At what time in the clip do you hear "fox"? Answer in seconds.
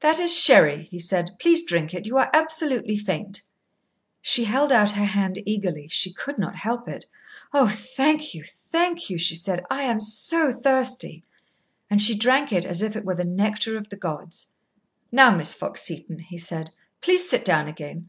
15.54-15.82